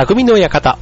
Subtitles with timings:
[0.00, 0.78] 匠の館。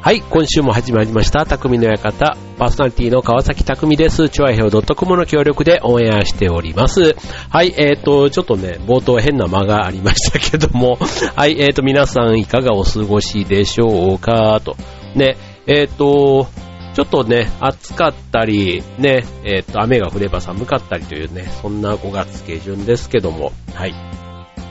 [0.00, 2.38] はい、今週も始まりました、匠の館。
[2.58, 4.30] パーソナリティの川崎匠です。
[4.30, 7.16] チョアヘオ .com の協力でオンエアしております。
[7.50, 10.96] はい、えっ、と、ちょっとね、冒頭変な間がありましたけども、
[11.36, 14.74] はい、えっ、と、皆さんいかがお過ごしでしょうか、と。
[15.14, 15.36] ね、
[15.66, 16.46] えっ、と、
[16.94, 23.94] ちょっとね、暑かったり、ね、えっ、と、雨が降れば寒かったりというね、そんな5月下旬ですけども、はい。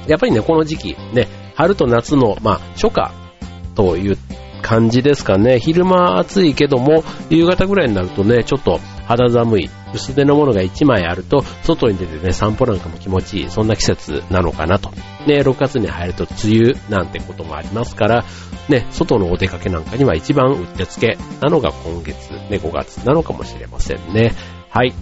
[0.07, 3.12] やっぱりね、この時期、ね、春と夏の、まあ、初夏
[3.75, 4.17] という
[4.62, 5.59] 感じですかね。
[5.59, 14.89] 昼間暑いけども、夕方ぐらいになるとね、ちょっと肌寒い、薄手のものが1枚あると、外に出てね、散歩なんかも気持ちいい、そんな季節なのかなと。
[15.27, 18.26] ね、6月に入ると梅雨なんてこともありますから、
[18.70, 24.34] ね、外のお出かけなんかには一番うってつけなのが今月、ね、5月なのかもしれませんね。
[24.70, 24.93] はい。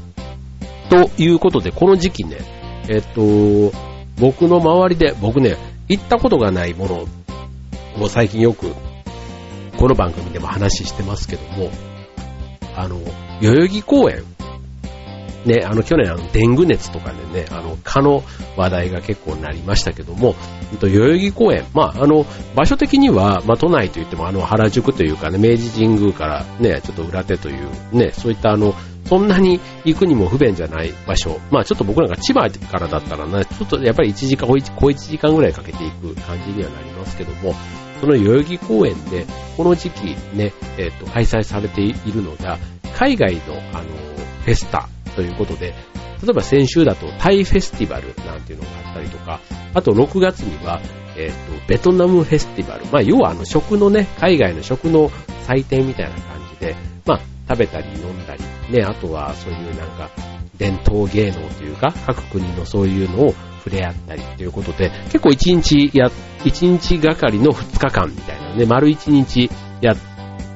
[0.90, 2.38] ということで、この時期ね、
[2.90, 3.72] えっと、
[4.22, 5.58] 僕の周りで、僕ね、
[5.90, 7.08] 行ったことがないも
[7.98, 8.72] のを最近よく、
[9.78, 11.72] この番組でも話してますけども、
[12.76, 13.00] あの、
[13.41, 14.24] 代々木公園、
[15.46, 18.24] ね、あの、去年あの、デング熱とかでね、あの、蚊の
[18.58, 20.35] 話題が結構なりましたけども、
[20.72, 31.40] うんと代々木公園、まあ、あの、場所的には、まあ、都内といっても、あの、原宿というかね、明治神宮からね、ちょっと裏手という、ね、そういったあの、そんなに行くにも不便じゃない場所。
[31.52, 37.54] まあちょっと僕なんか千葉からだったらね、ちょっとやっぱり1時間、小1時間ぐらいかけていく感じにはなりますけども、
[37.99, 42.57] その代々木公園で、この時期ね、えっ、と、開催されているのが、
[42.96, 43.41] 海外の、
[43.74, 43.90] あの、
[44.44, 45.76] フェスタということで、
[46.24, 49.40] 例えば先週だとタイフェスティバルなんていうのがあったりとか、
[49.74, 50.79] あと6月には、
[51.18, 52.85] えっ、と、ベトナムフェスティバル。
[52.85, 55.12] まあ要はあの食のね、海外の食の
[55.44, 60.10] 祭典みたいな感じで、まあ食べたり飲んだり、ね、あとはそういうなんか
[60.58, 66.07] 伝統芸能というか、各国のそういうのを触れ合ったりということで、結構1日や、
[66.44, 69.50] 1日がかりの2日間みたいなね、丸1日
[69.81, 69.97] やっ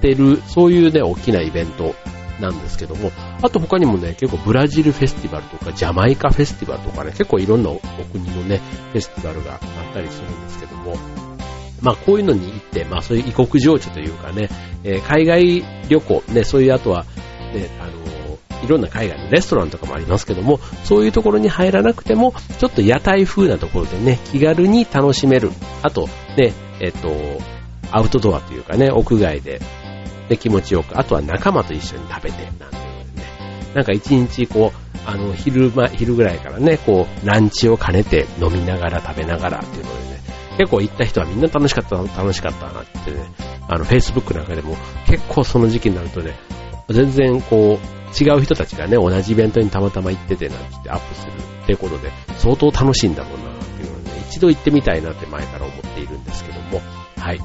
[0.02, 1.96] てる、そういうね、大きなイベント
[2.40, 7.80] なんですけども、あと他にもね、結構ブラジルフェスティバルとか、ジャマイカフェスティバルとかね、結構いろんなお
[8.12, 9.60] 国のね、フェスティバルがあっ
[9.94, 10.96] たりするんですけども、
[11.82, 14.50] まあこういうのに行って、まあそういう異国情緒というかね、
[14.84, 17.04] えー海外旅行、ね、そういうあとは、
[17.54, 18.06] ね、あのー
[18.64, 25.52] いろんな海外のレストランとかもありますけども、そういうところに入らなくても、ちょっと屋台風なところでね、気軽に楽しめる。
[25.84, 27.10] あと、ね、えっと、
[27.92, 29.62] アウトドアというかね、屋外で、
[30.30, 40.15] で気持ちよく、あとは仲間と一緒に食べて、なんていうのでね、なんか一日こう、あの、昼間、昼ぐらいからね、こう、ランチを兼ねて飲みながら食べながらっていうのでね、
[40.58, 43.26] 結構行った人はみんな楽しかった、楽しかったなってね、
[43.68, 44.76] あの、Facebook なんかでも
[45.08, 46.36] 結構その時期になるとね、
[46.90, 51.32] 全然こう、違う人たちがね、同じイベントにたまたま行っててなんてアップする
[51.64, 56.82] っていうことで、相当楽しいんだろうなっていうのをね、一度行ってみたいなって前から思っているんですけども、
[57.18, 57.42] はい。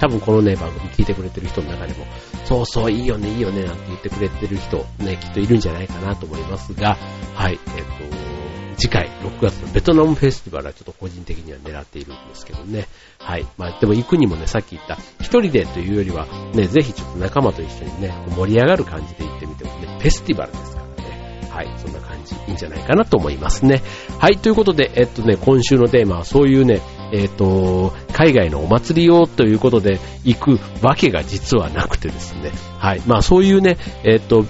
[0.00, 2.06] 多分このね、番組聞いてくれてる人の中でも、
[2.44, 6.96] そうそう、いいよね、いいよね、なんて言ってくれてる人、ね、きっといるんじゃないかなと思いますが、
[7.34, 8.35] はい、えっ、と、
[8.76, 12.86] 次回、6月のベトナムフェスティバルはちょっと個人的には狙っているんですけどね。
[13.18, 13.46] はい。
[13.56, 21.48] まあ、でも行くにもね、さっき言った、一人でというよりは、ね、ぜひちょっと仲間と一緒にね、盛り上がる感じで行ってみてもね、フェスティバルですからね。
[21.50, 21.74] はい。
[21.78, 23.82] そんな感じ、いいんじゃないかなと思いますね。
[24.18, 24.36] はい。
[24.36, 26.82] ということで、えっとね、今週のテーマはそういうね、
[27.12, 32.52] えっと、海外のお祭りをということで行くわけが実はなくてですね。
[32.78, 33.00] はい。
[33.06, 34.44] まあ、そういうね、えっと、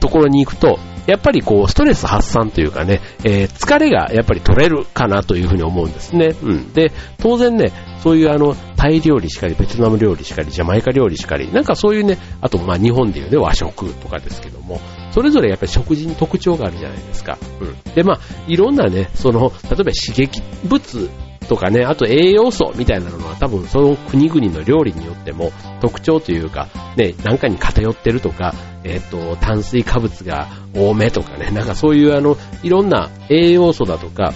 [0.00, 6.34] ところに行くと、やっぱりこう、ストレス発散というかね、えー疲れがやっぱり取れるかなというふうに思うんですね。
[6.42, 6.72] うん。
[6.72, 7.72] で、当然ね、
[8.02, 14.80] そういうあの、タイ料理しかり、ベトナム料理しかり、ジャマイカ料理しかり、なんかそういうね、あとまあ日本でいうね、和食とかですけども、
[15.12, 17.38] それぞれやっぱり食事に特徴があるじゃないですか。
[17.60, 17.94] うん。
[17.94, 21.08] で、まあ、いろんなね、その、例えば刺激物
[21.44, 28.54] とかね、あと栄養素みたいなのは多分その国々の料理によっても特徴というか、ね、なんかに偏ってるとか、
[28.84, 34.32] えっ、と、炭水化物が多めとかね、 なんかそういうあの、いろんな栄養素だとか、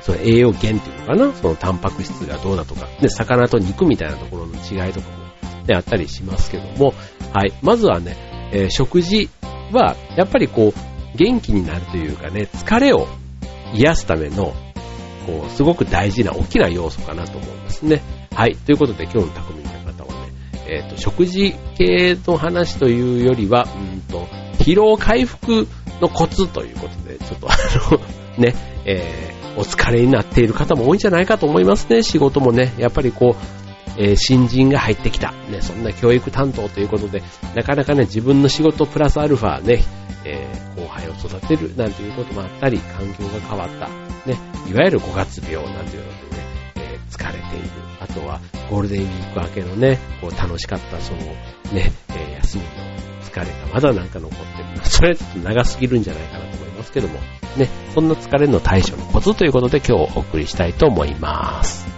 [0.00, 5.24] その栄養源っていうのかな、そのタンパク質がどうだとか、で、魚と肉みたいなところの違いとかも、
[5.66, 6.94] ね、あったりしますけども、
[7.32, 8.16] はい、まずはね、
[8.52, 9.28] えー食事
[9.72, 13.08] は、やっぱりこう、元気になるというかね、疲れを
[13.74, 14.52] 癒すための、
[15.26, 18.02] こう、すごく大事な大きな要素かなと思うんですね。
[18.34, 18.56] はい。
[18.56, 20.32] ということで今日の匠の方はね、
[20.68, 24.26] えっ、と、食事系の話というよりは、うんと、
[24.58, 25.66] 疲労回復
[26.00, 27.56] のコツということで、ちょっとあ
[27.90, 28.00] の、
[28.38, 28.54] ね、
[28.84, 32.02] えーお疲れになっている方も多いんじゃないかと思いますね。
[32.02, 33.63] 仕事もね、やっぱりこう、
[33.96, 35.32] えー、新人が入ってきた。
[35.50, 37.22] ね、そんな教育担当ということで、
[37.54, 39.82] なかなかね、自分の仕事プラスアルファね、
[40.24, 43.88] えー、後輩を育てるなんていうこともあったり、環境が変わった。
[44.28, 44.38] ね、
[44.70, 46.42] いわゆる5月病なんていうのでね、
[46.76, 47.68] えー、疲れている。
[48.00, 51.20] あとは、ゴールデンウィーク明けのね、こう楽しかったその、
[51.72, 52.70] ね、え、休みの
[53.22, 54.84] 疲れがまだなんか残ってる。
[54.86, 57.14] それはちょっと長すぎるんじゃないかなと思いますけども、
[57.56, 61.93] ね、そんな疲れの対処のコツということで今日お送りしたいと思います。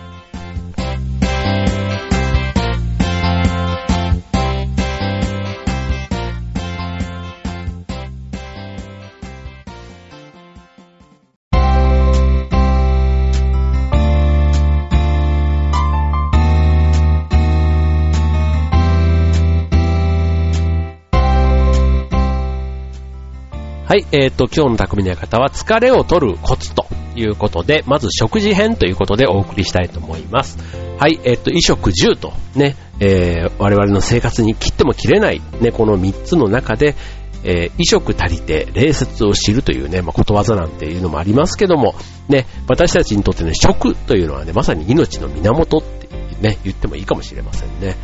[23.97, 30.59] はい、えっ、ー、と、今日の匠の館は疲れを取るコツということで、まず食事編ということでお送りしたいと思います。
[30.99, 36.95] はい、えっ、ー、と、衣食住とね、えー、我々の生活に切っても切れない、ね、この3つの中で、
[37.43, 41.95] えー、衣食足りて礼節を知るというね、まあ、ことわざなんていうのもありますけども、
[42.29, 46.09] ね、私たちにとってね、食というのはね、まさに命の源って
[46.43, 47.97] ね、言ってもいいかもしれませんね。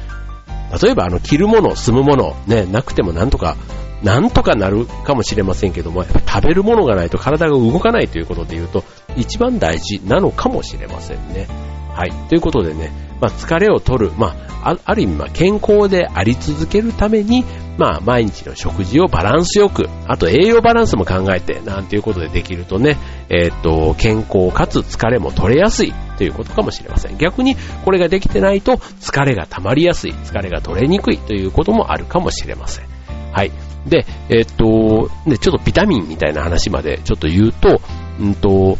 [0.83, 3.59] 例えば、あの、着るもの、住むもの、ね、なくてもなんとか
[4.03, 8.85] なんとかなるかもしれませんけども、やっぱ食べるものがないと体が動かないということで言うと、
[9.17, 11.47] 一番大事なのかもしれませんね。
[11.95, 12.13] はい。
[12.29, 12.91] ということでね、
[13.21, 14.35] まあ、疲れを取る、ま
[14.65, 17.45] あ、ある意味、ま健康であり続けるために、
[17.79, 22.97] まあ、毎日の食事をバランスよく、あと栄養バランスも考えて、なんていうことでできるとね、
[23.29, 27.19] えー、っと、健康かつ疲れも取れやすいということかもしれません。
[27.19, 32.87] 逆に、これができてないと、疲れが溜まりやすい、疲れが取れにくいということもあるかもしれません。
[33.33, 33.53] はい。
[33.87, 37.81] で、えっと、ね、ちょっとビタミンみたいな話までちょっと言うと、
[38.21, 38.79] うんと、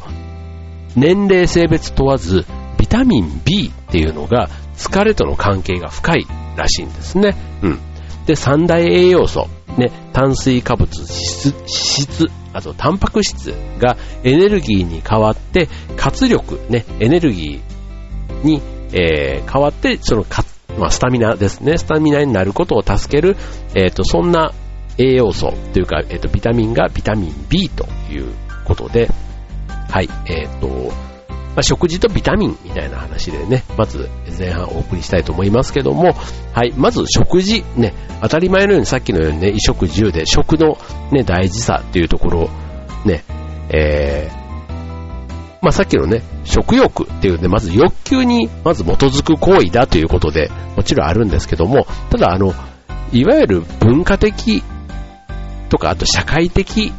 [0.97, 2.45] 年齢性別問わず、
[2.79, 6.27] ビタミン B っていうのが疲れとの関係が深い
[6.57, 7.37] らしいんですね。
[7.63, 7.79] うん。
[8.27, 11.09] で、三大栄養素、ね、炭水化物、脂
[11.67, 18.61] 質、あとタンパク質がエネルギーに変わって、活力、ね、エネルギーに、
[18.93, 20.25] えー、変わって、その
[20.79, 21.77] まあ、スタミナですね。
[21.77, 23.37] スタミナになることを助ける、
[23.75, 24.53] えっ、ー、と、そんな
[24.99, 28.27] 栄養素というか、えっ、と、ビタミンがビタミン B という
[28.65, 29.09] ことで、
[29.91, 30.93] はい、えっ、と、
[31.55, 34.09] まあ、食事とビタミンみたいな話でね、まず
[34.39, 36.13] 前半お送りしたいと思いますけども、
[36.53, 37.93] はい、まず食事、ね、
[38.23, 40.79] 当たり前のようにさっきのようにね、衣食住で食の
[41.11, 42.51] ね、大事さっていうところ、
[43.05, 43.25] ね、
[43.69, 44.43] えー、
[45.61, 52.55] まあ、さっきのね、食欲っていうね、まず欲求にまず基づく行為だということで、もちろんあるんですけども、ただあの、
[53.13, 54.65] いわゆる文化的
[55.73, 56.93] とか、あと社会的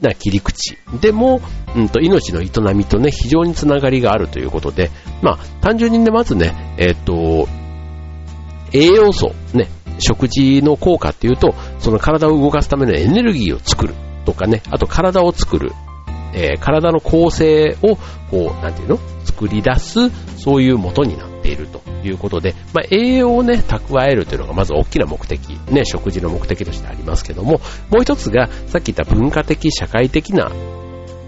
[0.00, 1.40] な切り口でも、
[1.74, 7.48] うんと、命の営みとね、非常につながりがあるということで、まあ、単純にね、まずね、えっ、と、
[8.72, 9.68] 栄養素、ね、
[9.98, 13.94] 食事の効果っていうと、その体を動かすためのエネルギーを作る
[14.24, 15.72] とかね、あと体を作る
[16.32, 17.96] えー、体の構成を、
[18.30, 18.98] こう、なんていうの？
[19.24, 27.60] 作り出す、そういう元になっているということで、まあ、栄養をね、蓄えるというのがまず大きな目的、ね、食事の目的としてありますけども、
[27.90, 30.50] もう一つが、さっき言った文化的、社会的な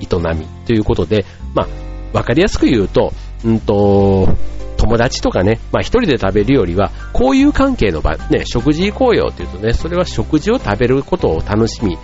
[0.00, 1.24] 営みということで、
[1.54, 1.68] まあ、
[2.16, 3.12] わかりやすく言うと、
[3.44, 4.36] うんと、
[4.76, 11.96] 友達とかね、まあ一人で食べるよりは、交友関係の場、ね、食事行こうよっていうとね、それは食事を食べることを楽しみ、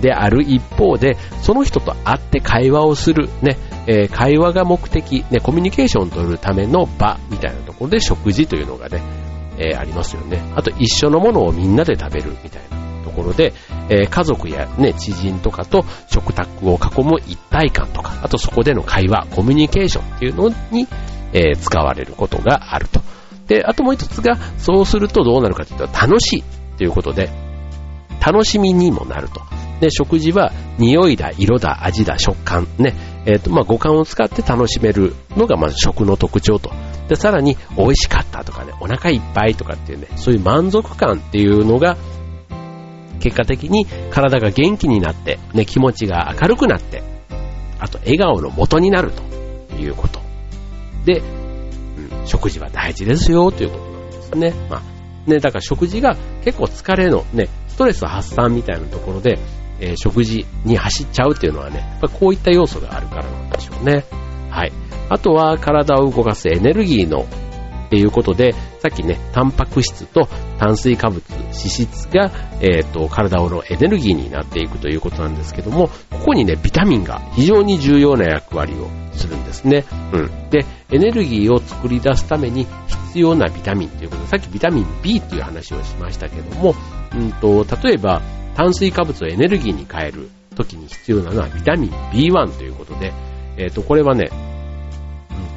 [0.00, 9.02] である一方で、その人と会って会話をする、ね、えー、会話が目的、ね、コミュニケーションを取るための場みたいなところで食事というのがね、
[9.58, 10.42] えー、ありますよね。
[10.54, 13.52] あと一緒のものをみんなで食べるみたいなところで、
[13.88, 20.88] えー、家族やね、知人とかと食卓を囲む一体感とか、あとそこでの会話、コミュニケーションっていうのに、
[21.32, 23.00] え、使われることがあると。
[23.48, 26.44] で、あともう一つが、そうするとどうなるかというと楽しい
[26.78, 27.28] ということで、
[28.24, 29.53] 楽しみにもなると。
[29.84, 32.94] で、食事は匂いだ、色だ、味だ、食感、ね、
[33.26, 36.72] えっ、ー、と、まあ、五感を使って楽しめるのが、まず食の特徴と。
[37.06, 41.98] で、さらに、美味しかったとかね、お腹いっぱいとかっていうね、そういう満足感っていうのが、
[43.20, 47.02] 結果的に体が元気になって、ね、気持ちが明るくなって、
[47.78, 50.20] あと笑顔の元になるということ。
[51.04, 54.54] で、うん、食事は大事ですよということなんですね。
[54.70, 59.40] まあ、ね、だから食事が結構疲れのね、ストレス発散みたいなところで、
[59.80, 64.04] えー、食事に走っちゃうっていうのはね、やっぱこういった要素があるからなんでしょうね。
[64.50, 64.72] はい。
[65.08, 67.26] あとは体を動かすエネルギーの
[67.86, 70.28] っていうことで、さっきね、タンパク質と
[70.58, 79.84] 炭水化物、脂質が、えっ、ー、と、体のエネルギーになっていくということなんですけども、ここにね、ビタミンが非常に重要な役割をするんですね。
[80.12, 80.50] うん。
[80.50, 82.66] で、エネルギーを作り出すために
[83.14, 86.74] 必要なビタミンということで、さっきビタミン B っていう話をしましたけども、
[87.14, 88.22] うんと、例えば
[88.54, 93.12] 炭水化物をエネルギーに変える時に必要なのはビタミン B1 ということで、
[93.56, 94.30] えっ、と、これはね、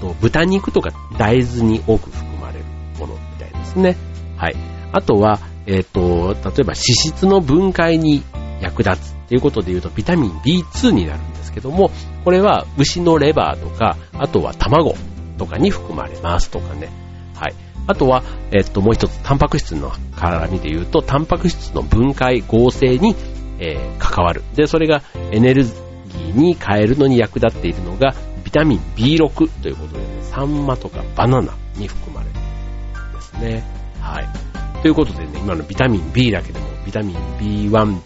[0.01, 2.65] うんと、豚肉とか大豆に多く含まれる
[2.99, 3.95] ものみたいですね。
[4.35, 4.55] はい。
[4.91, 8.23] あとは、えっ、と、例えば脂質の分解に
[8.61, 11.91] 役立つっていうことで言うとビタミン B2 になるんですけども、
[12.23, 14.95] これは牛のレバーとか、あとは卵
[15.37, 16.89] とかに含まれますとかね。
[17.35, 17.55] はい。
[17.87, 23.15] あとは、えっと、もう一つ、タンパク質の絡みで言うと、タンパク質の分解合成に、
[23.59, 24.43] えー、関わる。
[24.55, 25.01] で、それが
[25.31, 28.13] エネルギーに変えるのに役立っているのが、
[28.43, 33.63] ビタミン B6 ということでね、サンマとかバナナに含まれるんですね。
[34.01, 34.81] はい。
[34.81, 38.01] ということでね、今のビタミン B だけでも、ビタミン B1、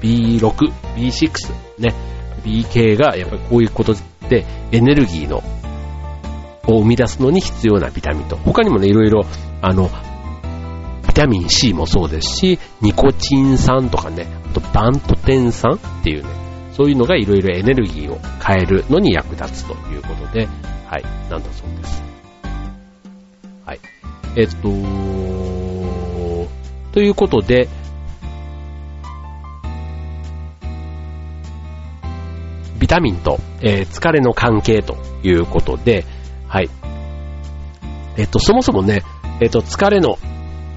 [0.00, 1.94] B2、B6、B6、ね、
[2.44, 3.94] B 系がやっぱりこういうこと
[4.28, 5.42] でエネルギーの
[6.66, 9.24] を生み出すのに必要なビタミンと、他にもね、いろいろ、
[9.62, 9.90] あの、
[11.06, 16.28] ビタミン C もそうですし、ニコチン酸とかね、あとバントテン酸っていうね、
[16.72, 20.46] そういうのがいろいろエネルギーを変えるのに役立つということで、
[20.86, 22.02] はい、なんだそうです。
[23.64, 23.80] はい。
[24.36, 24.68] えっと、
[26.92, 27.68] ということで、
[32.78, 36.04] ビタミンと、えー、疲れの関係ということで、
[36.56, 36.70] はい。
[38.16, 39.02] えっと、そもそもね、
[39.42, 40.16] えっと、疲れの、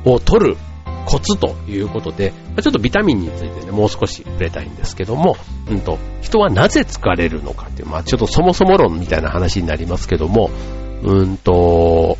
[0.04, 0.58] を取る
[1.06, 5.38] コツということで、ちょっとビタミンについてね、もう少し触れたいんですけども、
[5.70, 10.50] うんと、人はなぜ疲れるのかっていう、まあちょっとそもそも論みたいな話になりますけども、
[11.02, 12.18] うんと、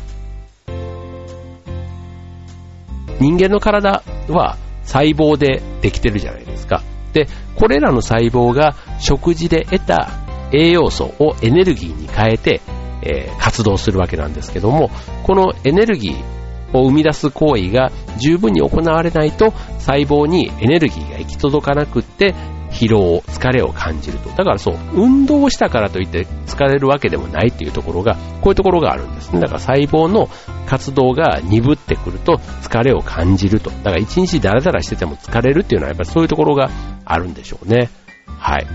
[3.20, 6.82] 人間の体は細胞でできてるじゃないですか。
[7.12, 10.08] で、これらの細胞が食事で得た
[10.50, 12.62] 栄養素をエネルギーに変えて、
[13.02, 14.90] えー、活動するわけなんですけども、
[15.24, 22.34] このエネルギーを生み出す行為が十分に行われないと細胞にエネルギーが行き届かなくって
[22.70, 24.30] 疲労、疲れを感じると。
[24.30, 29.40] だからそう、運動をしたからといって疲れるわけでもないっていうところが、こういうところがあるんですね。
[29.40, 30.28] だから細胞の
[30.66, 33.70] 活動が鈍ってくると疲れを感じると。
[33.70, 36.70] だから一日ダラダラしてても疲れるっていうのはやっぱりそういうところが
[37.04, 37.90] あるんでしょうね。
[38.38, 38.66] はい。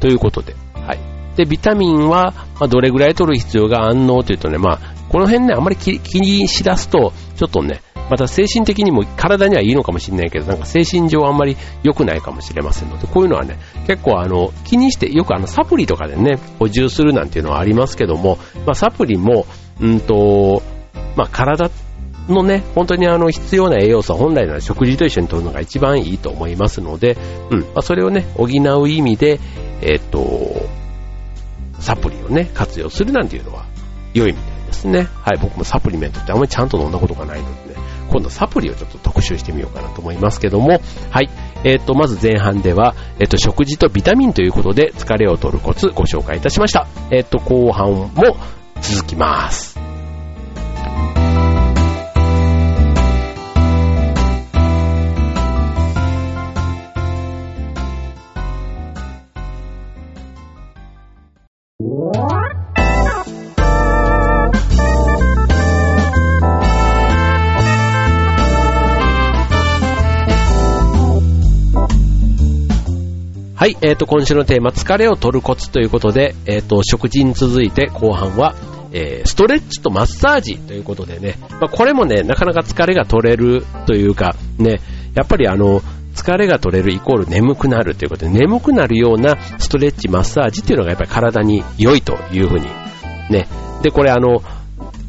[0.00, 0.54] ということで、
[1.38, 4.24] で、ビタミンは、まあ、どれぐらい取る必要があんの？
[4.24, 4.78] というとね、まあ、
[5.08, 7.80] この辺ね、あんまり気にしだすと、ちょっとね、
[8.10, 19.46] また精神的にも体にはいいのかもしれないけど、なんか精神上あんまり良くないかもしれませんので、こういうのはね、結構あの、気にして、よくあの、サプリとかでね、補充するなんていうのはありますけども、まあ、サプリも、
[19.80, 20.60] うんと、
[21.14, 21.70] まあ、体
[22.28, 27.16] のね、本当にあの必要な栄養素は本来なら食事と一緒に摂るのが一番いいと思いますので、
[27.50, 29.38] うん、まあ、それをね、補う意味で、
[29.80, 30.68] えっ、と、
[31.78, 33.66] サプリをね、活用するなんていうのは
[34.14, 35.08] 良いみたいですね。
[35.22, 37.80] はい、僕もサプリメントってあんまりちゃんと飲んだことがないのでね、
[38.10, 40.80] 今度サプリをちょっと特集してみようかなと思いますけども、
[41.10, 41.30] はい、
[41.64, 46.86] えっ、と、まず前半では、えっ、と、食事とビタミンということで疲れを取るコツご紹介いたしました。
[47.10, 48.12] えっ、と、後半も
[48.80, 49.77] 続きます。
[61.80, 61.84] は
[73.68, 78.56] い、えっ、ー、と、今週のテーマ、疲れを取るコツということで、えっ、ー、と、食事に続いて後半は、
[78.90, 84.80] えー、ストレッチとマッサージということでね、まあ、これもね、なかなか疲れが取れるというか、ね、
[85.14, 85.80] やっぱりあの、
[86.18, 92.66] 疲れが取れるイコール眠くなるということで、眠くなるようなストレッチ、マッサージっていうのがやっぱり体に良いというふうに、
[93.30, 93.46] ね。
[93.82, 94.42] で、これあの、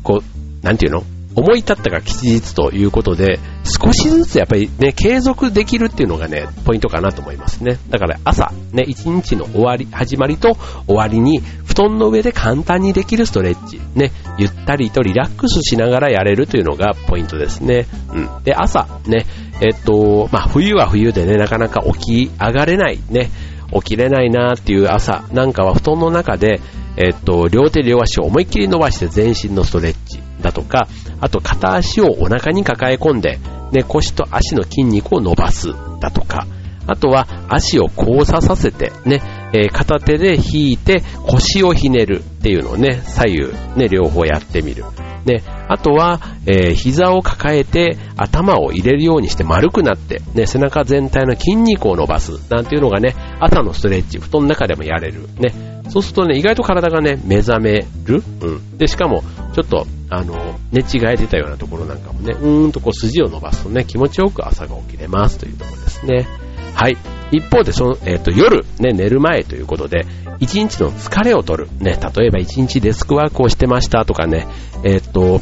[0.04, 1.04] こう、なんていうの？
[1.36, 7.78] 思い立ったが吉日ということで、少しずつやっぱりね、継続できるっていうのがね、ポイントかなと思いますね。
[7.90, 17.88] だから朝、ね、一日の終わり、始まりと終わりに、布団の上で簡単にできるストレッチ、ね、ゆったりとリラックスしながらやれるというのがポイントですね。
[18.12, 18.44] うん。
[18.44, 19.26] で、朝、ね、
[19.62, 23.30] えっと、まあ、冬は冬でね、なかなか起き上がれない、ね、
[23.74, 26.60] 起きれないなっていう朝なんかは布団の中で、
[26.98, 30.88] えっと、両手両足を思いっきり伸ばして全身のストレッチだとか、
[31.22, 33.40] あと片足をお腹に抱え込んで、
[33.72, 36.48] ね、腰と足の筋肉を伸ばすだとか、
[36.88, 39.22] あとは足を交差させて、ね、
[39.54, 44.86] えー、片手で引いて腰をひねるっていうのをね、左右、ね、両方やってみる。
[45.26, 55.28] ね、あとは、えー、膝を抱えて頭を入れるようにして丸くなって、ね、背中全体の筋肉を伸ばすなんていうのがね、朝のストレッチ、布団の中でもやれる。
[55.38, 58.24] ね、そうするとね、意外と体がね、目覚める。
[58.42, 58.78] うん。
[58.78, 59.24] で、しかも、
[59.54, 66.28] ちょっとあの、寝違えてたようなところなんかもね、うーんとこう筋を伸ばすとね、気持ちよく朝が起きれますというところですね。
[66.74, 66.98] はい。
[67.32, 70.06] 一方で、その、えっ、ー、と、夜、ね、寝る前ということで、
[70.40, 71.70] 一日の疲れを取る。
[71.80, 74.48] ね、例えば一日デスクワークをしてましたとかね、
[74.84, 75.42] えっ、ー、と、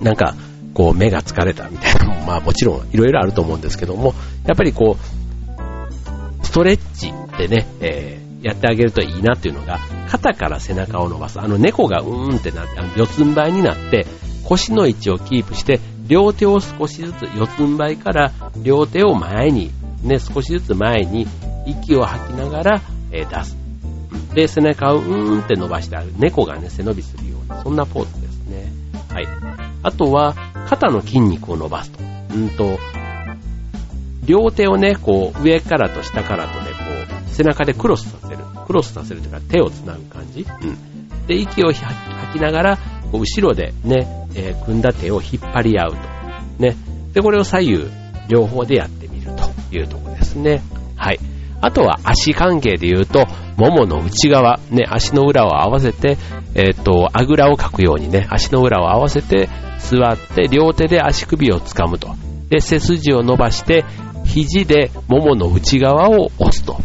[0.00, 0.34] なんか、
[0.74, 4.14] こう、目が疲れたみたいなも、 まあもちろんいろいろあると思うんですけども、
[4.46, 11.40] やっぱりこう、ストレッチでね、えー、やってあげるといいなっていうのが、肩から背中を伸ばす。
[11.40, 14.06] あの猫がうーんってなって、あの四つん這いになって、
[14.44, 18.32] 腰の位置をキープして、両手を少しずつ四つん這いから
[18.62, 19.70] 両手を前に、
[20.04, 21.26] ね、少しずつ前に
[21.66, 23.56] 息を吐きながら、えー、出す。
[24.34, 26.12] で、背中をうーんって伸ばしてある。
[26.18, 28.72] 猫がね、背伸びするような、そんなポーズですね。
[29.08, 29.28] はい。
[29.82, 30.34] あとは、
[30.68, 32.02] 肩の筋肉を伸ばすと。
[32.34, 32.78] うんと、
[34.26, 36.74] 両手をね、こう、上からと下からとね、こ
[37.30, 38.38] う、背中でクロスさせる。
[38.66, 40.46] クロスさせるというか、手を繋ぐ感じ。
[40.62, 41.26] うん。
[41.26, 41.84] で、息を吐
[42.32, 42.76] きながら、
[43.10, 45.98] こう後ろでね、えー、組んだ手を引っ張り合うと。
[46.58, 46.76] ね。
[47.12, 47.86] で、これを左右、
[48.28, 49.03] 両方でやって
[49.78, 50.62] いうとこですね。
[50.96, 51.18] はい。
[51.60, 53.26] あとは足関係で言うと、
[53.56, 56.18] ももの内側、ね、足の裏を合わせて、
[56.54, 62.14] えっ、ー、と、あぐらをかくようにね、足の裏を合わせて座って、両手で足首を掴むと。
[62.50, 63.84] で、背筋を伸ばして、
[64.24, 66.78] 肘でももの内側を押すと。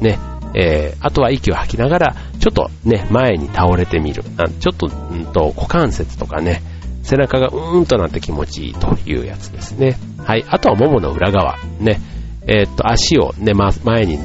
[0.00, 0.18] ね。
[0.56, 4.22] えー、あとは息を吐きながら、ちょっとね、前に倒れてみる。
[4.22, 6.62] ちょっと、うんと、股関節とかね、
[7.02, 9.98] 背中がうーんとなって気持ちいいというやつですね。
[10.24, 10.44] はい。
[10.48, 11.58] あとはももの裏側。
[11.80, 12.00] ね。
[12.46, 14.18] えー、っと、足をね、ま、前に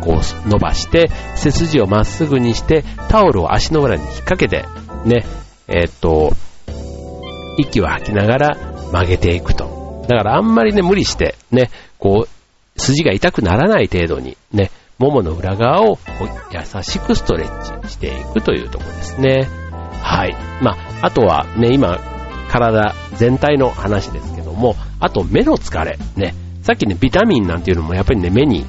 [0.00, 4.64] こう伸ばして、背筋をまっすぐにして、タオルを足の裏に引っ掛けて、
[5.04, 5.24] ね、
[5.66, 6.32] えー、っと、
[7.58, 8.56] 息を吐きながら
[8.92, 10.04] 曲げていくと。
[10.08, 15.98] だからあんまりね、無理して、ね、こう、筋が痛くならない程度に、ね、ももの裏側を
[16.52, 19.48] 優しくストレッチしていくというところですね。
[20.00, 20.36] はい。
[20.62, 21.98] まあ、あとはね、今、
[22.50, 26.34] 体全体の話ですけども、あと目の疲れ、ね、
[26.68, 28.62] さっきね、ビタミンなんていうのもやっぱりね、目に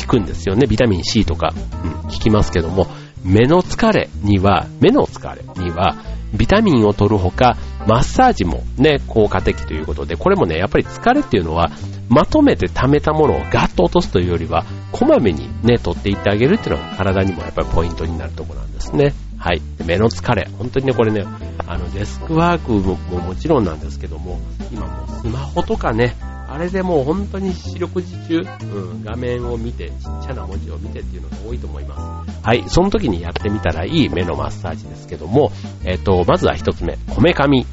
[0.00, 0.66] 効くんですよね。
[0.66, 1.52] ビタミン C とか、
[1.84, 2.86] うん、効きますけども、
[3.22, 5.94] 目の疲れには、目の疲れには、
[6.32, 11.70] ビタミンを取るほか、マッサージもね、効果的ということで、これもね、やっぱり疲れっていうのは、
[12.08, 19.12] まとめて溜めたものをガッと落とすというよりは、こまめにね、取っていってあげるっていうのが体にもやっぱりポイントになるところなんですね。
[19.36, 19.60] はい。
[19.84, 20.48] 目の疲れ。
[20.56, 21.26] 本当にね、これね、
[21.66, 24.40] あの、デスクワークももちろんなんですけども、
[24.72, 26.16] 今もうスマホとかね、
[26.54, 32.46] あれでもう本当に四六時中、うん、画面を見て、ちっちゃな文字を見てっていうのが多いと思います。
[32.46, 35.50] はい、その時にやってみたらいい目のマッサージですけども、
[35.84, 37.66] えっ、ー、と、まずは一つ目、こめかみ。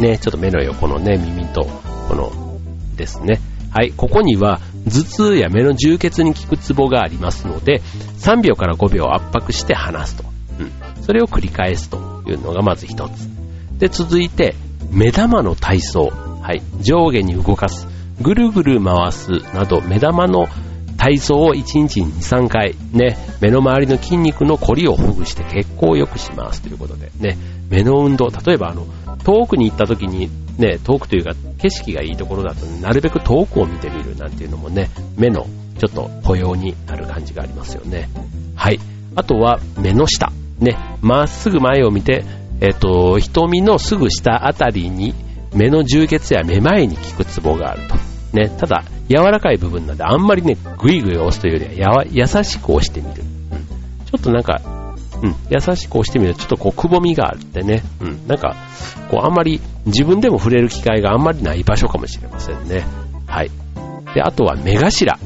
[0.00, 1.66] ね、ちょっと目の横のね、耳と、
[2.08, 2.58] この、
[2.96, 3.40] ですね。
[3.70, 7.80] はい、ここには頭痛や目の充血に効くツボがありますので、
[8.18, 10.24] 3秒から5秒圧迫して離すと。
[10.58, 10.72] うん。
[11.04, 13.28] それを繰り返すというのがまず一つ。
[13.78, 14.56] で、続いて、
[14.90, 16.27] 目玉の体操。
[16.48, 17.86] はい、上下に動かす、
[18.22, 20.46] ぐるぐる回すなど目玉の
[20.96, 26.62] 体操を1日に2、3回、ね、目の周りの筋肉の凝りをほぐして血行を良くします。
[26.62, 27.36] ということで、ね、
[27.68, 28.86] 目の運動、例えばあの、
[29.24, 35.46] 遠くに行った時に、ね、遠くというか景色がいいところだと、なるべく遠くを見てみるなんていうのもね、目の
[35.78, 38.08] ちょっと保養になる感じがありますよね。
[38.54, 38.80] はい。
[39.16, 40.32] あとは目の下。
[40.60, 42.24] ね、まっすぐ前を見て、
[42.62, 45.14] えっと、瞳のすぐ下あたりに
[45.54, 48.08] 目の充血やめまいに効くツボがあると。
[48.32, 53.22] ね、ただ、柔らかい部分なんで、あんまりね、ぐいぐい押すというよりは、や優しく押してみる。
[53.22, 54.06] うん。
[54.06, 54.60] ちょっとなんか、
[55.22, 57.82] うん、優しく押してみると、ちょっとこう、くぼみがあるってね。
[58.00, 58.26] うん。
[58.28, 58.56] なんか、
[59.10, 62.84] こう、あんまり、自分でも触れる機会があんまりない場所かもしれませんね。
[63.26, 63.50] はい。
[64.14, 65.18] で、あとは目頭。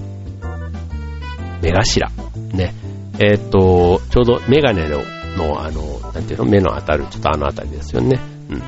[1.60, 2.10] 目頭。
[2.52, 2.74] ね。
[3.18, 4.98] えー、っと、ちょうどメガネの、
[5.36, 8.18] の、あの、なんていうの、目の当たる、ちょっとあのあたりですよね。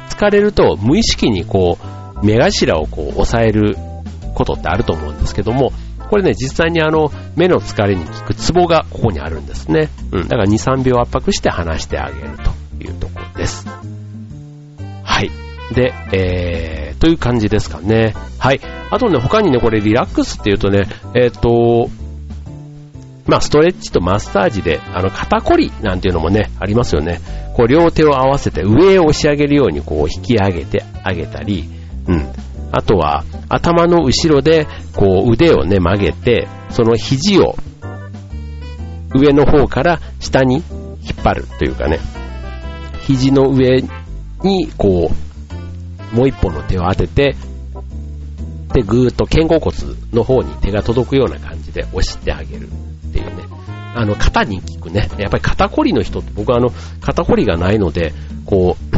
[0.08, 1.78] 疲れると無意識にこ
[2.22, 3.76] う、目頭をこう押さえる
[4.34, 5.72] ことってあると思うんですけども、
[6.08, 9.88] これね、実際にあの、目の疲れに効くツボがここにあるんですね。
[10.12, 13.66] うん、だから2、3秒圧迫して離してあげるというところです。
[15.02, 15.30] はい。
[15.74, 18.14] で、えー、という感じですかね。
[18.38, 18.60] はい。
[18.90, 21.88] あとね、他にね、これリラックスっていうとね、えっ、ー、と、
[23.26, 27.20] まあ、ストレッチとマッサージで、あの、肩こりなんていうのもね、ありますよね。
[27.54, 31.68] こう、両手を合わせて上へ押し上げるように、こう、引き上げてあげたり、
[32.06, 32.26] うん。
[32.70, 37.56] あとは、頭の後ろで、こう、腕をね、曲げて、その肘を、
[39.14, 40.64] 上の方から下に引っ
[41.22, 42.00] 張るというかね、
[43.06, 43.82] 肘の上
[44.42, 45.10] に、こ
[46.12, 47.36] う、もう一本の手を当てて、
[48.72, 49.76] で、ぐーっと肩甲骨
[50.12, 52.68] の方に手が届くような感じで押してあげる。
[53.14, 53.44] っていうね。
[53.94, 55.08] あの、肩に効くね。
[55.18, 58.12] やっぱり肩こりの人って僕はあの、肩こりがないので、
[58.44, 58.96] こう、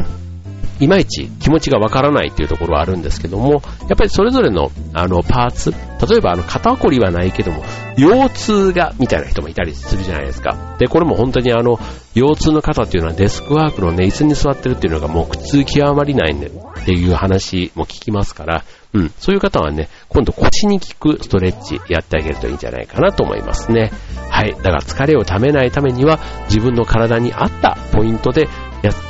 [0.78, 3.60] いまいち気持ちがわからないっていうところはあるんですけども、やっ
[3.96, 7.62] ぱりそれぞれの、あの、パーツ、例えばあの、肩こりはないけども、
[7.96, 10.76] 腰痛が、みたいな人もいたりするじゃないですか。
[10.78, 11.78] で、これも本当にあの、
[12.14, 16.50] 腰痛の方っていうのはデスクワークのね、椅子に座ってるっていうのがもう苦痛極まりないんで、
[16.86, 23.90] っていう話も聞きますから、うん、そういう方はね、今度腰に効くストレッチやってあげるといいんじゃないかなと思いますね。
[24.30, 24.52] はい。
[24.52, 28.48] だから疲れをためないためには、自分の体に合ったポイントで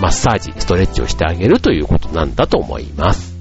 [0.00, 3.36] マッサージ、ストレッチをしてあげるということなんだと思います。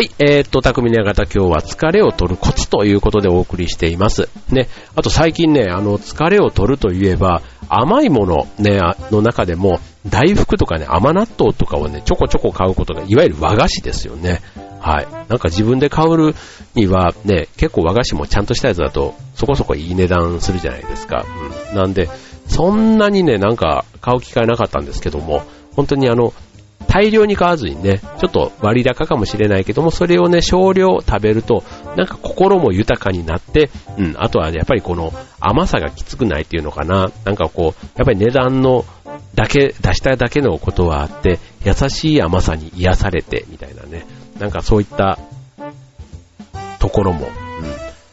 [0.00, 4.28] い、えー、っと、匠の方今日は疲れを取るコツということでお送りしています。
[4.50, 14.40] ね、あと最近ね、あの、疲れを取るといえば、甘いものね、の中でも、大福とかね、甘納豆とかをね、ちょこちょこ買うことが、いわゆる和菓子ですよね。
[14.80, 15.06] はい。
[15.28, 16.34] なんか自分で買う
[16.74, 21.24] にはね、結構和菓子もちゃんとしたやつだと、そこそこいい値段するじゃないですか。
[21.70, 21.76] うん。
[21.76, 22.08] なんで、
[22.46, 25.42] そんなにね、なんか買う機会なかったんですけども、
[25.76, 26.32] 本当にあの、
[26.86, 31.62] 大量に買わずにね、ちょっと割高かもしれないけども、それをね、少量食べると、
[31.96, 38.84] なんか心も豊かになって、うん、あとは、ね、やっぱりこの甘さがきつくないっていうのかな、なんかこう、やっぱり値段の
[39.34, 44.04] だけ、出しただけのことはあって、優しい甘さに癒されて、みたいなね、
[44.38, 45.18] なんかそういった
[46.78, 47.28] ところも、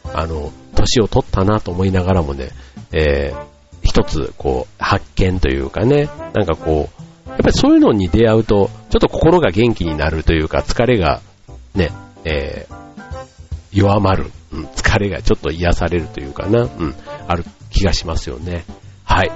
[0.06, 2.50] うん、あの、年を取ったなと思いながらもね、
[2.92, 3.46] えー、
[3.82, 6.97] 一つ、こう、発見というかね、なんかこう、
[7.38, 11.20] やっぱりそういうのに出会うと、ちょっと心が元気になるというか、疲れが
[11.72, 11.92] ね、
[12.24, 12.74] えー、
[13.72, 16.94] 弱まる、うん、疲れがちょっと癒されるというかな、うん、
[17.28, 18.64] ある気がしますよね。
[19.04, 19.30] はい。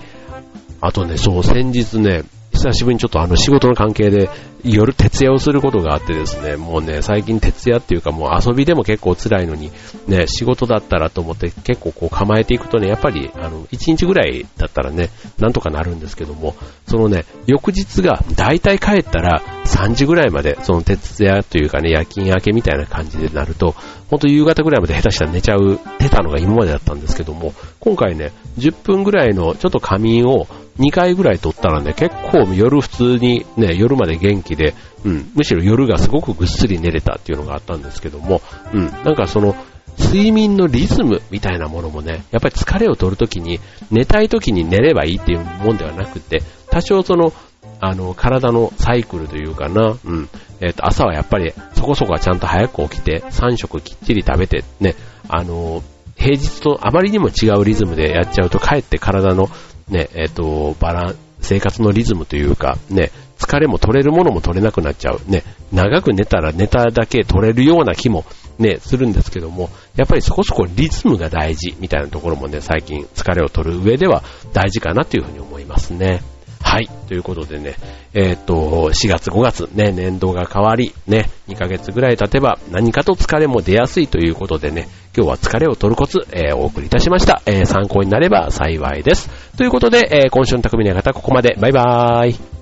[0.81, 4.29] あとね、そう、先日ね、久しぶりにちょっとあの仕事の関係で
[4.65, 9.73] 夜徹夜をすることがあってですね、もうね、最近徹夜っていうかもう遊びでも結構辛いのに、
[10.07, 16.55] ね、仕事だったらと思って結構こう構えていくとね、やっぱりあの、1日ぐらいだったらね、なんとかなるんですけども、
[16.87, 23.75] そのね、翌日が大体帰ったら3時ぐらいまで、その徹夜というかね、夜勤明けみたいな感じでなると、
[24.09, 30.47] ほんと夕方ぐらいまで下手したら寝ちゃう、出たのが今までだったんですけども、今回ね、10分ぐらいのちょっと仮眠を
[30.79, 38.41] 2回ぐらい取ったらね、結構夜普通にね、夜まで元気で、うん、むしろ夜がすごくぐっすり寝れたっていうのがあったんですけども、
[38.73, 39.55] うん、なんかその、
[39.99, 47.33] 睡眠のリズムみたいなものもね、やっぱり疲れを取るときに、寝たいときに寝ればいいっていうもんではなくて、多少その、
[47.81, 50.29] あの、体のサイクルというかな、うん、
[50.61, 54.95] えっ、ー、と、朝はやっぱりそこそこはちゃんと早く起きて、3食きっちり食べて、ね、
[55.29, 55.83] あの、
[56.17, 59.49] 平日とあまりにも違うリズムでやっちゃうと、かえって体の
[59.89, 65.21] ね、えっ、ー、と、バラン、生活のリズムというか、ね、疲れも取れるものも取れなくなっちゃう。
[65.31, 65.43] ね、
[65.73, 68.25] 長く寝たら寝ただけ取れるような気も
[68.59, 76.23] ね、するんですけども、やっぱりそこそこリズムが大事みたいなところもね、最近疲れを取る上では大事かなというふうに思いますね。
[76.73, 76.89] はい。
[77.07, 77.75] ということでね、
[78.15, 78.55] えー、っと、
[78.95, 87.43] 4月5月ね、年度が変わり、ね、2ヶ月ぐらい経てば何かと疲れも出やすいということでね、今日は疲れを取るコツ、えー、お送りいたしました。
[87.45, 89.29] えー、参考になれば幸いです。
[89.59, 91.59] ということで、え今週の匠の方ここまで。
[91.61, 92.62] バイバーイ。